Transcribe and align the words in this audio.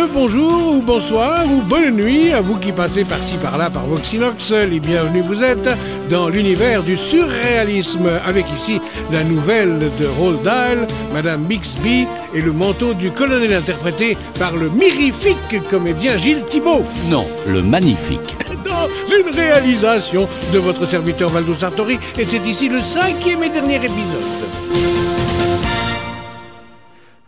le 0.00 0.06
bonjour 0.06 0.76
ou 0.76 0.80
bonsoir 0.80 1.44
ou 1.46 1.60
bonne 1.60 1.96
nuit 1.96 2.32
à 2.32 2.40
vous 2.40 2.56
qui 2.56 2.72
passez 2.72 3.04
par-ci 3.04 3.36
par-là 3.36 3.68
par 3.68 3.84
Voxinox. 3.84 4.50
Les 4.52 4.80
bienvenus 4.80 5.24
vous 5.24 5.42
êtes 5.42 5.68
dans 6.08 6.28
l'univers 6.28 6.82
du 6.82 6.96
surréalisme 6.96 8.08
avec 8.24 8.46
ici 8.56 8.80
la 9.10 9.22
nouvelle 9.24 9.78
de 9.78 10.06
Roald 10.06 10.42
Dahl, 10.42 10.86
Madame 11.12 11.42
Bixby 11.42 12.06
et 12.34 12.40
le 12.40 12.52
manteau 12.52 12.94
du 12.94 13.10
colonel 13.10 13.52
interprété 13.52 14.16
par 14.38 14.56
le 14.56 14.70
mirifique 14.70 15.68
comédien 15.68 16.16
Gilles 16.16 16.46
Thibault. 16.46 16.84
Non, 17.10 17.26
le 17.46 17.62
magnifique. 17.62 18.36
Dans 18.64 18.88
une 19.14 19.34
réalisation 19.34 20.26
de 20.52 20.58
votre 20.58 20.86
serviteur 20.86 21.28
Valdo 21.28 21.54
Sartori 21.54 21.98
et 22.18 22.24
c'est 22.24 22.46
ici 22.46 22.70
le 22.70 22.80
cinquième 22.80 23.42
et 23.42 23.50
dernier 23.50 23.76
épisode. 23.76 24.80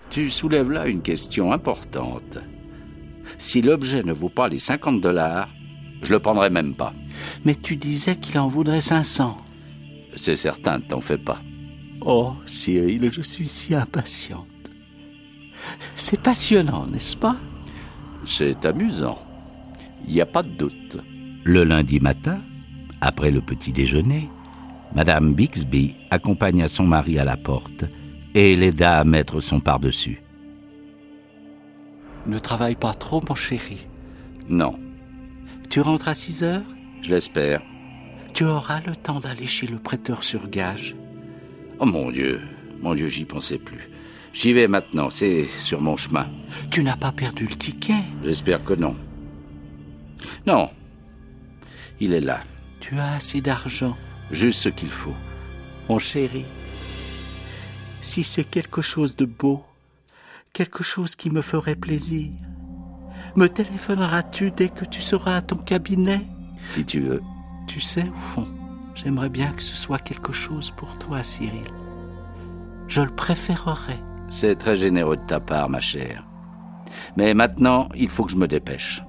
Tu 0.09 0.30
soulèves 0.30 0.70
là 0.70 0.86
une 0.86 1.02
question 1.02 1.52
importante. 1.52 2.39
Si 3.43 3.61
l'objet 3.61 4.05
ne 4.05 4.13
vaut 4.13 4.29
pas 4.29 4.49
les 4.49 4.61
50 4.61 5.01
dollars, 5.01 5.49
je 6.01 6.13
le 6.13 6.21
prendrai 6.21 6.49
même 6.49 6.75
pas. 6.75 6.93
Mais 7.45 7.57
tu 7.57 7.75
disais 7.75 8.15
qu'il 8.15 8.39
en 8.39 8.46
voudrait 8.46 8.81
500. 8.81 9.37
C'est 10.15 10.37
certain, 10.37 10.79
t'en 10.79 11.01
fais 11.01 11.18
pas. 11.18 11.43
Oh, 12.03 12.35
Cyril, 12.46 13.11
je 13.13 13.21
suis 13.21 13.49
si 13.49 13.75
impatiente. 13.75 14.46
C'est 15.96 16.21
passionnant, 16.21 16.87
n'est-ce 16.87 17.17
pas? 17.17 17.37
C'est 18.25 18.65
amusant. 18.65 19.18
Il 20.07 20.15
n'y 20.15 20.21
a 20.21 20.27
pas 20.27 20.45
de 20.45 20.51
doute. 20.51 20.99
Le 21.43 21.65
lundi 21.65 21.99
matin, 21.99 22.39
après 23.01 23.32
le 23.32 23.40
petit 23.40 23.73
déjeuner, 23.73 24.31
Madame 24.95 25.35
Bixby 25.35 25.96
accompagna 26.11 26.68
son 26.68 26.85
mari 26.85 27.18
à 27.18 27.25
la 27.25 27.37
porte 27.37 27.87
et 28.37 28.54
l'aida 28.54 29.01
à 29.01 29.04
mettre 29.04 29.40
son 29.40 29.59
par-dessus. 29.59 30.23
Ne 32.27 32.39
travaille 32.39 32.77
pas 32.77 32.94
trop, 32.94 33.22
mon 33.28 33.34
chéri. 33.34 33.86
Non, 34.48 34.78
Tu 35.70 35.81
rentres 35.81 36.09
à 36.09 36.15
6 36.15 36.42
heures? 36.45 36.62
Je 37.03 37.11
l'espère. 37.11 37.62
Tu 38.34 38.45
auras 38.45 38.81
le 38.81 38.95
temps 38.95 39.20
d'aller 39.20 39.47
chez 39.47 39.67
le 39.67 39.78
prêteur 39.78 40.23
sur 40.23 40.48
gage. 40.48 40.95
Oh 41.78 41.84
mon 41.87 42.11
Dieu, 42.11 42.41
mon 42.83 42.95
Dieu, 42.95 43.09
j'y 43.09 43.25
pensais 43.25 43.59
plus. 43.59 43.89
J'y 44.33 44.53
vais 44.53 44.69
maintenant, 44.69 45.11
c'est 45.11 45.47
sur 45.59 45.81
mon 45.81 45.97
chemin. 45.97 46.27
Tu 46.70 46.83
n'as 46.84 46.97
pas 46.97 47.12
perdu 47.12 47.47
le 47.47 47.55
ticket? 47.56 47.95
J'espère 48.23 48.65
que 48.65 48.75
non. 48.75 48.95
Non, 50.47 50.70
il 52.00 52.12
est 52.12 52.20
là, 52.20 52.41
Tu 52.81 52.97
as 52.98 53.15
assez 53.15 53.41
d'argent, 53.41 53.97
juste 54.31 54.61
ce 54.61 54.69
qu'il 54.69 54.91
faut. 54.91 55.15
mon 55.89 55.98
chéri. 55.98 56.45
Si 58.03 58.23
c'est 58.25 58.45
quelque 58.45 58.83
chose 58.83 59.17
de 59.17 59.25
beau, 59.25 59.65
quelque 60.53 60.83
chose 60.83 61.17
qui 61.17 61.31
me 61.31 61.41
ferait 61.41 61.77
plaisir, 61.77 62.31
me 63.36 63.47
téléphoneras-tu 63.47 64.50
dès 64.50 64.69
que 64.69 64.84
tu 64.84 65.00
seras 65.00 65.36
à 65.36 65.42
ton 65.42 65.56
cabinet? 65.56 66.27
Si 66.67 66.84
tu 66.84 67.00
veux. 67.00 67.22
Tu 67.67 67.81
sais, 67.81 68.05
au 68.05 68.20
fond, 68.20 68.48
j'aimerais 68.94 69.31
bien 69.31 69.53
que 69.53 69.62
ce 69.62 69.77
soit 69.77 69.98
quelque 69.98 70.33
chose 70.33 70.70
pour 70.72 70.98
toi, 70.98 71.22
Cyril. 71.22 71.64
Je 72.89 73.00
le 73.00 73.14
préférerais. 73.14 74.00
C'est 74.28 74.56
très 74.56 74.77
généreux 74.77 75.17
de 75.17 75.27
ta 75.27 75.41
part, 75.41 75.69
ma 75.69 75.81
chère. 75.81 76.27
Mais 77.16 77.33
maintenant, 77.33 77.89
il 77.94 78.11
faut 78.11 78.25
que 78.25 78.33
je 78.33 78.37
me 78.37 78.48
dépêche. 78.48 79.03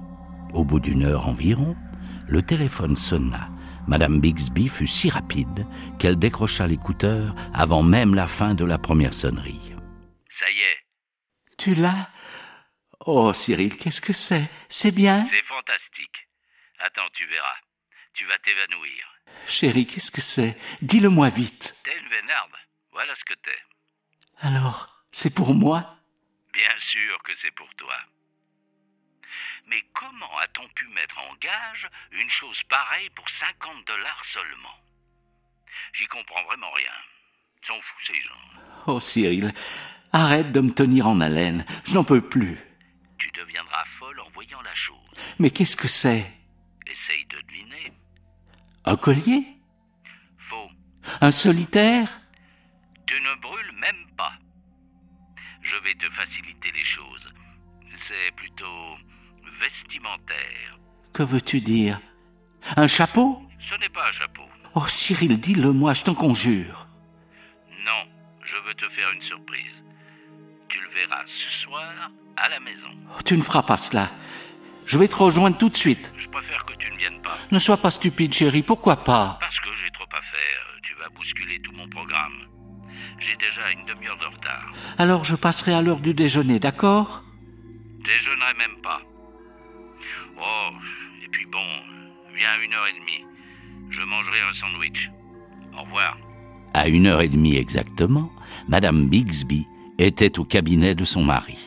Au 0.54 0.64
bout 0.64 0.80
d'une 0.80 1.04
heure 1.04 1.28
environ, 1.28 1.74
le 2.28 2.40
téléphone 2.40 2.96
sonna. 2.96 3.48
Madame 3.86 4.20
Bixby 4.20 4.68
fut 4.68 4.86
si 4.86 5.10
rapide 5.10 5.66
qu'elle 5.98 6.16
décrocha 6.16 6.66
l'écouteur 6.66 7.34
avant 7.52 7.82
même 7.82 8.14
la 8.14 8.26
fin 8.26 8.54
de 8.54 8.64
la 8.64 8.78
première 8.78 9.12
sonnerie. 9.12 9.73
Tu 11.64 11.74
l'as 11.74 12.10
Oh, 13.06 13.32
Cyril, 13.32 13.78
qu'est-ce 13.78 14.02
que 14.02 14.12
c'est? 14.12 14.50
C'est 14.68 14.94
bien? 14.94 15.24
C'est 15.24 15.40
fantastique. 15.44 16.28
Attends, 16.78 17.08
tu 17.14 17.24
verras. 17.24 17.56
Tu 18.12 18.26
vas 18.26 18.38
t'évanouir. 18.40 19.14
Chéri, 19.46 19.86
qu'est-ce 19.86 20.10
que 20.10 20.20
c'est? 20.20 20.58
Dis-le-moi 20.82 21.30
vite. 21.30 21.74
T'es 21.82 21.98
une 21.98 22.08
vénarde. 22.10 22.52
Voilà 22.92 23.14
ce 23.14 23.24
que 23.24 23.32
t'es. 23.32 23.58
Alors, 24.42 25.06
c'est 25.10 25.34
pour 25.34 25.54
moi? 25.54 25.96
Bien 26.52 26.74
sûr 26.76 27.22
que 27.22 27.32
c'est 27.32 27.52
pour 27.52 27.74
toi. 27.76 27.96
Mais 29.66 29.82
comment 29.94 30.36
a-t-on 30.40 30.68
pu 30.68 30.86
mettre 30.88 31.18
en 31.18 31.34
gage 31.36 31.88
une 32.10 32.28
chose 32.28 32.62
pareille 32.64 33.08
pour 33.16 33.30
50 33.30 33.86
dollars 33.86 34.22
seulement? 34.26 34.78
J'y 35.94 36.06
comprends 36.08 36.44
vraiment 36.44 36.72
rien. 36.72 36.92
S'en 37.62 37.80
fout 37.80 38.06
ces 38.06 38.20
gens. 38.20 38.40
Oh, 38.86 39.00
Cyril, 39.00 39.50
arrête 40.14 40.52
de 40.52 40.60
me 40.60 40.72
tenir 40.72 41.06
en 41.08 41.20
haleine. 41.20 41.66
Je 41.84 41.94
n'en 41.94 42.04
peux 42.04 42.20
plus. 42.22 42.56
Tu 43.18 43.30
deviendras 43.32 43.84
folle 43.98 44.20
en 44.20 44.30
voyant 44.30 44.62
la 44.62 44.74
chose. 44.74 44.96
Mais 45.38 45.50
qu'est-ce 45.50 45.76
que 45.76 45.88
c'est? 45.88 46.24
Essaye 46.86 47.26
de 47.26 47.40
deviner. 47.46 47.92
Un 48.84 48.96
collier? 48.96 49.44
Faux. 50.38 50.70
Un 51.20 51.32
solitaire? 51.32 52.20
Tu 53.06 53.14
ne 53.20 53.40
brûles 53.42 53.74
même 53.80 54.06
pas. 54.16 54.32
Je 55.62 55.76
vais 55.78 55.94
te 55.94 56.08
faciliter 56.14 56.70
les 56.72 56.84
choses. 56.84 57.28
C'est 57.96 58.30
plutôt 58.36 58.96
vestimentaire. 59.60 60.78
Que 61.12 61.22
veux-tu 61.22 61.60
dire? 61.60 62.00
Un 62.76 62.86
chapeau? 62.86 63.42
Ce 63.58 63.74
n'est 63.76 63.88
pas 63.88 64.08
un 64.08 64.12
chapeau. 64.12 64.42
Oh, 64.74 64.86
Cyril, 64.88 65.38
dis-le-moi, 65.38 65.94
je 65.94 66.02
t'en 66.02 66.14
conjure. 66.14 66.83
À 72.36 72.48
la 72.48 72.60
maison. 72.60 72.88
Oh, 73.10 73.22
tu 73.24 73.36
ne 73.36 73.42
feras 73.42 73.62
pas 73.62 73.76
cela. 73.76 74.10
Je 74.86 74.98
vais 74.98 75.08
te 75.08 75.16
rejoindre 75.16 75.56
tout 75.56 75.68
de 75.68 75.76
suite. 75.76 76.12
Je 76.16 76.28
préfère 76.28 76.64
que 76.64 76.74
tu 76.74 76.90
ne 76.90 76.96
viennes 76.96 77.22
pas. 77.22 77.38
Ne 77.50 77.58
sois 77.58 77.76
pas 77.76 77.90
stupide, 77.90 78.32
chéri, 78.32 78.62
pourquoi 78.62 79.02
pas? 79.02 79.38
Parce 79.40 79.58
que 79.60 79.72
j'ai 79.74 79.90
trop 79.92 80.04
à 80.12 80.20
faire. 80.20 80.80
Tu 80.82 80.94
vas 80.94 81.08
bousculer 81.16 81.60
tout 81.62 81.72
mon 81.72 81.88
programme. 81.88 82.46
J'ai 83.18 83.36
déjà 83.36 83.70
une 83.70 83.84
demi-heure 83.86 84.18
de 84.18 84.26
retard. 84.26 84.72
Alors 84.98 85.24
je 85.24 85.36
passerai 85.36 85.72
à 85.74 85.82
l'heure 85.82 86.00
du 86.00 86.14
déjeuner, 86.14 86.58
d'accord? 86.58 87.22
Déjeunerai 88.04 88.54
même 88.54 88.82
pas. 88.82 89.00
Oh, 90.38 90.70
et 91.24 91.28
puis 91.28 91.46
bon, 91.46 91.64
viens 92.34 92.50
à 92.50 92.58
une 92.58 92.74
heure 92.74 92.86
et 92.86 92.92
demie. 92.92 93.24
Je 93.90 94.02
mangerai 94.02 94.40
un 94.40 94.52
sandwich. 94.52 95.10
Au 95.78 95.82
revoir. 95.82 96.18
À 96.74 96.88
une 96.88 97.06
heure 97.06 97.20
et 97.20 97.28
demie 97.28 97.56
exactement, 97.56 98.30
Madame 98.68 99.08
Bixby 99.08 99.66
était 99.98 100.38
au 100.38 100.44
cabinet 100.44 100.94
de 100.94 101.04
son 101.04 101.22
mari. 101.22 101.58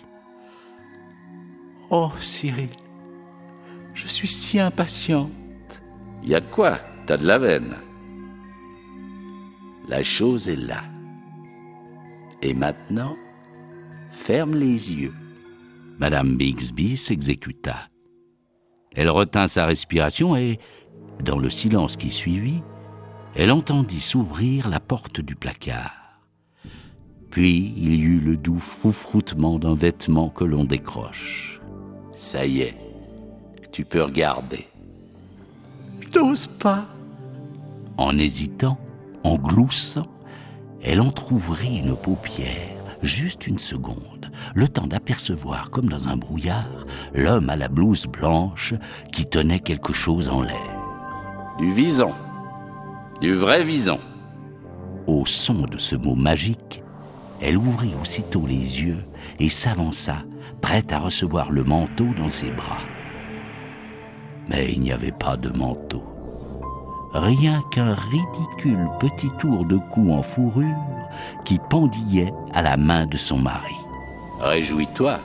Oh, 1.89 2.11
Cyril, 2.19 2.69
je 3.93 4.07
suis 4.07 4.27
si 4.27 4.59
impatient. 4.59 5.29
Y 6.23 6.35
a 6.35 6.39
de 6.41 6.45
quoi? 6.45 6.79
T'as 7.05 7.17
de 7.17 7.25
la 7.25 7.37
veine. 7.37 7.77
La 9.87 10.03
chose 10.03 10.49
est 10.49 10.57
là. 10.57 10.83
Et 12.41 12.53
maintenant, 12.53 13.15
ferme 14.11 14.55
les 14.55 14.93
yeux. 14.93 15.13
Madame 15.97 16.35
Bixby 16.35 16.97
s'exécuta. 16.97 17.89
Elle 18.93 19.09
retint 19.09 19.47
sa 19.47 19.65
respiration 19.65 20.35
et, 20.35 20.59
dans 21.23 21.39
le 21.39 21.49
silence 21.49 21.95
qui 21.95 22.11
suivit, 22.11 22.61
elle 23.35 23.51
entendit 23.51 24.01
s'ouvrir 24.01 24.67
la 24.69 24.79
porte 24.79 25.21
du 25.21 25.35
placard. 25.35 25.96
Puis 27.37 27.71
il 27.77 27.93
y 27.93 28.01
eut 28.01 28.19
le 28.19 28.35
doux 28.35 28.57
froufroutement 28.57 29.59
d'un 29.59 29.75
vêtement 29.75 30.29
que 30.29 30.43
l'on 30.43 30.63
décroche. 30.63 31.61
Ça 32.15 32.47
y 32.47 32.61
est, 32.61 32.75
tu 33.71 33.85
peux 33.85 34.01
regarder. 34.01 34.65
Je 36.01 36.17
n'ose 36.17 36.47
pas. 36.47 36.87
En 37.95 38.17
hésitant, 38.17 38.79
en 39.23 39.35
gloussant, 39.35 40.07
elle 40.81 40.99
entr'ouvrit 40.99 41.77
une 41.77 41.95
paupière, 41.95 42.95
juste 43.03 43.45
une 43.45 43.59
seconde, 43.59 44.31
le 44.55 44.67
temps 44.67 44.87
d'apercevoir, 44.87 45.69
comme 45.69 45.89
dans 45.89 46.07
un 46.07 46.17
brouillard, 46.17 46.87
l'homme 47.13 47.51
à 47.51 47.55
la 47.55 47.67
blouse 47.67 48.07
blanche 48.07 48.73
qui 49.11 49.27
tenait 49.27 49.59
quelque 49.59 49.93
chose 49.93 50.27
en 50.27 50.41
l'air. 50.41 51.55
Du 51.59 51.71
vison. 51.71 52.13
Du 53.21 53.35
vrai 53.35 53.63
vison. 53.63 53.99
Au 55.05 55.23
son 55.27 55.65
de 55.65 55.77
ce 55.77 55.95
mot 55.95 56.15
magique, 56.15 56.81
elle 57.41 57.57
ouvrit 57.57 57.93
aussitôt 58.01 58.45
les 58.47 58.81
yeux 58.81 59.03
et 59.39 59.49
s'avança, 59.49 60.17
prête 60.61 60.91
à 60.91 60.99
recevoir 60.99 61.51
le 61.51 61.63
manteau 61.63 62.07
dans 62.17 62.29
ses 62.29 62.51
bras. 62.51 62.81
Mais 64.49 64.71
il 64.71 64.81
n'y 64.81 64.91
avait 64.91 65.11
pas 65.11 65.37
de 65.37 65.49
manteau 65.49 66.03
rien 67.13 67.63
qu'un 67.71 67.93
ridicule 67.93 68.87
petit 68.99 69.29
tour 69.39 69.65
de 69.65 69.77
cou 69.77 70.11
en 70.11 70.21
fourrure 70.21 70.75
qui 71.45 71.59
pendillait 71.69 72.33
à 72.53 72.61
la 72.61 72.77
main 72.77 73.05
de 73.05 73.17
son 73.17 73.37
mari. 73.37 73.75
Réjouis-toi. 74.39 75.19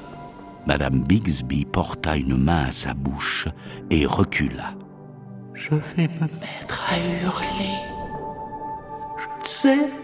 Madame 0.66 1.02
Bixby 1.02 1.64
porta 1.64 2.16
une 2.16 2.36
main 2.36 2.66
à 2.66 2.72
sa 2.72 2.94
bouche 2.94 3.48
et 3.90 4.06
recula. 4.06 4.74
Je 5.54 5.74
vais 5.96 6.08
me 6.08 6.28
mettre 6.40 6.82
à 6.88 6.98
hurler. 6.98 7.74
Je 9.18 9.24
le 9.24 9.44
sais. 9.44 10.01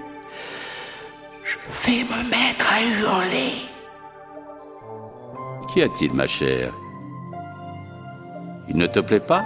Je 1.70 1.91
vais 1.91 2.05
me 2.05 2.31
mettre 2.31 2.67
à 2.73 2.81
hurler. 2.82 3.53
Qu'y 5.69 5.82
a-t-il, 5.82 6.12
ma 6.12 6.26
chère? 6.26 6.73
Il 8.69 8.76
ne 8.76 8.87
te 8.87 9.00
plaît 9.00 9.20
pas? 9.20 9.44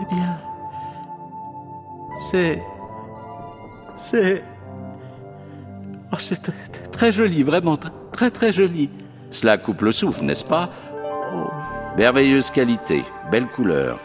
Eh 0.00 0.14
bien, 0.14 0.38
c'est... 2.30 2.62
C'est... 3.96 4.44
Oh, 6.12 6.16
c'est 6.18 6.50
très 6.92 7.12
joli, 7.12 7.42
vraiment, 7.42 7.76
très 8.12 8.30
très 8.30 8.52
joli. 8.52 8.90
Cela 9.30 9.58
coupe 9.58 9.82
le 9.82 9.92
souffle, 9.92 10.24
n'est-ce 10.24 10.44
pas? 10.44 10.68
Oh. 11.34 11.48
Merveilleuse 11.96 12.50
qualité, 12.50 13.04
belle 13.30 13.46
couleur. 13.48 13.98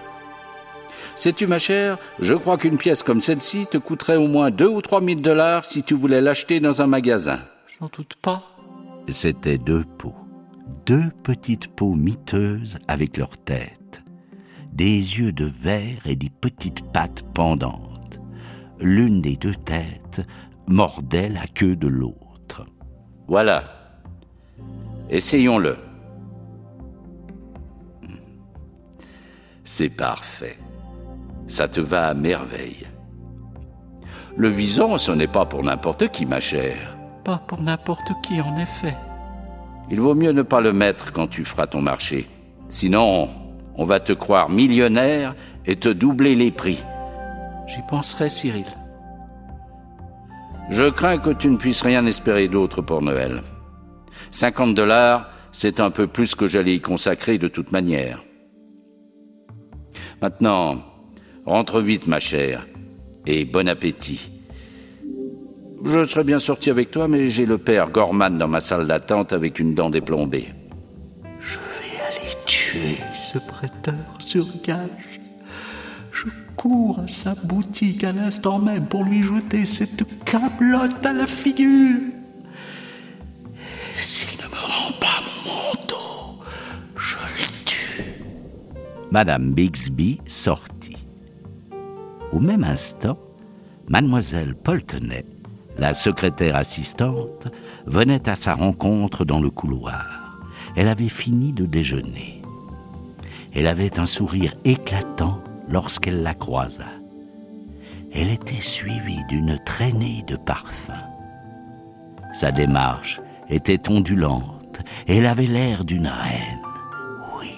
Sais-tu, 1.16 1.48
ma 1.48 1.60
chère, 1.60 1.98
je 2.20 2.34
crois 2.34 2.58
qu'une 2.58 2.78
pièce 2.78 3.04
comme 3.04 3.22
celle-ci 3.22 3.68
te 3.72 3.78
coûterait 3.78 4.16
au 4.16 4.28
moins 4.28 4.50
deux 4.50 4.68
ou 4.68 4.82
trois 4.82 5.02
mille 5.02 5.22
dollars 5.22 5.66
si 5.66 5.84
tu 5.84 5.94
voulais 5.94 6.22
l'acheter 6.22 6.60
dans 6.60 6.82
un 6.82 6.88
magasin. 6.88 7.40
J'en 7.80 7.90
doute 7.96 8.16
pas. 8.22 8.44
C'étaient 9.08 9.58
deux 9.58 9.84
peaux, 9.98 10.16
deux 10.86 11.12
petites 11.24 11.68
peaux 11.68 11.96
miteuses 11.96 12.80
avec 12.88 13.18
leur 13.18 13.38
tête, 13.38 14.02
des 14.72 14.96
yeux 14.96 15.32
de 15.32 15.52
verre 15.62 16.02
et 16.06 16.16
des 16.16 16.30
petites 16.30 16.92
pattes 16.92 17.24
pendantes. 17.34 18.20
L'une 18.80 19.22
des 19.22 19.36
deux 19.36 19.56
têtes 19.56 20.22
mordait 20.68 21.30
la 21.30 21.46
queue 21.48 21.76
de 21.76 21.88
l'autre. 21.88 22.66
Voilà. 23.28 23.64
Essayons-le. 25.10 25.78
C'est 29.64 29.90
parfait. 29.90 30.58
Ça 31.52 31.68
te 31.68 31.82
va 31.82 32.08
à 32.08 32.14
merveille. 32.14 32.88
Le 34.38 34.48
vison, 34.48 34.98
ce 34.98 35.12
n'est 35.12 35.28
pas 35.28 35.46
pour 35.46 35.64
n'importe 35.64 36.08
qui, 36.08 36.26
ma 36.26 36.40
chère. 36.40 36.96
Pas 37.26 37.40
pour 37.46 37.62
n'importe 37.62 38.10
qui, 38.24 38.40
en 38.40 38.58
effet. 38.58 38.96
Il 39.90 40.00
vaut 40.00 40.16
mieux 40.16 40.32
ne 40.32 40.44
pas 40.44 40.62
le 40.62 40.72
mettre 40.72 41.12
quand 41.12 41.28
tu 41.28 41.44
feras 41.44 41.68
ton 41.68 41.82
marché. 41.82 42.30
Sinon, 42.70 43.28
on 43.76 43.84
va 43.84 44.00
te 44.00 44.14
croire 44.14 44.48
millionnaire 44.48 45.36
et 45.66 45.76
te 45.76 45.90
doubler 45.90 46.36
les 46.36 46.52
prix. 46.52 46.82
J'y 47.68 47.82
penserai, 47.90 48.30
Cyril. 48.30 48.66
Je 50.70 50.90
crains 50.90 51.18
que 51.18 51.32
tu 51.32 51.50
ne 51.50 51.58
puisses 51.58 51.82
rien 51.82 52.06
espérer 52.06 52.48
d'autre 52.48 52.82
pour 52.82 53.02
Noël. 53.02 53.44
50 54.32 54.74
dollars, 54.74 55.30
c'est 55.52 55.82
un 55.82 55.92
peu 55.92 56.08
plus 56.08 56.34
que 56.34 56.48
j'allais 56.48 56.76
y 56.76 56.82
consacrer 56.82 57.38
de 57.38 57.50
toute 57.50 57.74
manière. 57.74 58.24
Maintenant, 60.22 60.78
rentre 61.46 61.82
vite, 61.82 62.08
ma 62.08 62.20
chère, 62.20 62.68
et 63.26 63.46
bon 63.46 63.68
appétit. 63.68 64.30
Je 65.84 66.06
serais 66.06 66.24
bien 66.24 66.40
sorti 66.40 66.70
avec 66.70 66.92
toi, 66.92 67.08
mais 67.08 67.30
j'ai 67.30 67.46
le 67.46 67.58
père 67.58 67.90
Gorman 67.90 68.38
dans 68.38 68.48
ma 68.48 68.60
salle 68.60 68.88
d'attente 68.88 69.34
avec 69.34 69.60
une 69.60 69.74
dent 69.74 69.90
déplombée. 69.90 70.50
Je 71.40 71.58
vais 71.58 72.00
aller 72.08 72.36
tuer 72.46 72.98
ce 73.14 73.40
prêteur 73.40 73.96
sur 74.20 74.46
gage. 74.64 75.20
Je 76.12 76.28
cours 76.56 77.00
à 77.00 77.08
sa 77.08 77.34
boutique 77.44 78.04
à 78.04 78.12
l'instant 78.12 78.60
même 78.60 78.86
pour 78.86 79.04
lui 79.04 79.24
jeter 79.24 79.66
cette 79.66 80.04
cablotte 80.24 81.04
à 81.04 81.14
la 81.14 81.26
figure. 81.26 81.98
S'il 83.98 84.38
ne 84.38 84.44
me 84.44 84.56
rend 84.56 84.92
pas 85.00 85.22
mon 85.46 85.52
manteau, 85.52 86.44
je 86.96 87.16
le 87.18 87.66
tue. 87.66 88.04
Madame 89.10 89.52
Bixby 89.52 90.20
sortit. 90.28 90.71
Au 92.32 92.40
même 92.40 92.64
instant, 92.64 93.18
mademoiselle 93.88 94.56
Poltenay, 94.56 95.26
la 95.78 95.94
secrétaire 95.94 96.56
assistante, 96.56 97.48
venait 97.86 98.30
à 98.30 98.36
sa 98.36 98.56
rencontre 98.56 99.26
dans 99.26 99.42
le 99.42 99.50
couloir. 99.50 100.40
Elle 100.76 100.88
avait 100.88 101.10
fini 101.10 101.54
de 101.54 101.66
déjeuner. 101.66 102.42
Elle 103.54 103.68
avait 103.68 104.00
un 104.00 104.06
sourire 104.06 104.54
éclatant 104.64 105.44
lorsqu'elle 105.70 106.24
la 106.24 106.34
croisa. 106.34 106.86
Elle 108.14 108.32
était 108.32 108.62
suivie 108.62 109.24
d'une 109.30 109.60
traînée 109.66 110.24
de 110.28 110.36
parfums. 110.36 110.92
Sa 112.34 112.52
démarche 112.52 113.20
était 113.50 113.90
ondulante. 113.90 114.80
Elle 115.08 115.26
avait 115.26 115.48
l'air 115.48 115.84
d'une 115.84 116.08
reine. 116.08 116.62
Oui, 117.40 117.54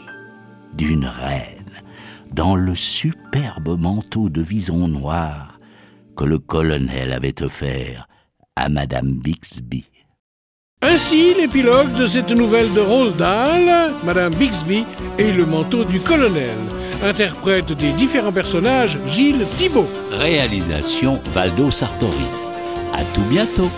d'une 0.73 1.05
reine, 1.05 1.62
dans 2.33 2.55
le 2.55 2.75
superbe 2.75 3.79
manteau 3.79 4.29
de 4.29 4.41
vison 4.41 4.87
noir 4.87 5.59
que 6.17 6.23
le 6.23 6.39
colonel 6.39 7.13
avait 7.13 7.41
offert 7.41 8.07
à 8.55 8.69
Madame 8.69 9.13
Bixby. 9.13 9.85
Ainsi, 10.81 11.33
l'épilogue 11.35 11.93
de 11.93 12.07
cette 12.07 12.31
nouvelle 12.31 12.71
de 12.73 12.81
Roald 12.81 13.15
Dahl, 13.15 13.93
Madame 14.03 14.33
Bixby 14.35 14.83
et 15.17 15.31
le 15.31 15.45
manteau 15.45 15.85
du 15.85 15.99
colonel 15.99 16.57
interprète 17.03 17.73
des 17.73 17.91
différents 17.91 18.31
personnages 18.31 18.97
Gilles 19.07 19.45
Thibault. 19.57 19.89
Réalisation 20.11 21.21
Valdo 21.31 21.69
Sartori. 21.71 22.27
À 22.93 23.03
tout 23.13 23.23
bientôt. 23.29 23.69